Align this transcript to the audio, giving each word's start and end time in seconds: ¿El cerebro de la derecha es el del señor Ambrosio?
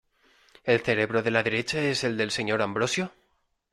¿El 0.63 0.79
cerebro 0.79 1.21
de 1.21 1.29
la 1.29 1.43
derecha 1.43 1.79
es 1.79 2.03
el 2.03 2.17
del 2.17 2.31
señor 2.31 2.63
Ambrosio? 2.63 3.11